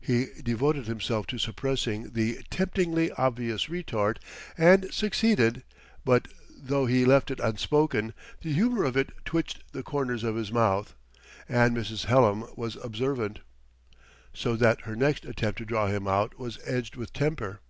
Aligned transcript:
He 0.00 0.28
devoted 0.42 0.86
himself 0.86 1.26
to 1.26 1.36
suppressing 1.36 2.12
the 2.14 2.40
temptingly 2.48 3.12
obvious 3.18 3.68
retort, 3.68 4.18
and 4.56 4.90
succeeded; 4.94 5.62
but 6.06 6.28
though 6.56 6.86
he 6.86 7.04
left 7.04 7.30
it 7.30 7.38
unspoken, 7.40 8.14
the 8.40 8.50
humor 8.50 8.82
of 8.84 8.96
it 8.96 9.10
twitched 9.26 9.70
the 9.72 9.82
corners 9.82 10.24
of 10.24 10.36
his 10.36 10.50
mouth; 10.50 10.94
and 11.50 11.76
Mrs. 11.76 12.06
Hallam 12.06 12.46
was 12.56 12.78
observant. 12.82 13.40
So 14.32 14.56
that 14.56 14.80
her 14.84 14.96
next 14.96 15.26
attempt 15.26 15.58
to 15.58 15.66
draw 15.66 15.88
him 15.88 16.08
out 16.08 16.38
was 16.38 16.58
edged 16.64 16.96
with 16.96 17.12
temper. 17.12 17.60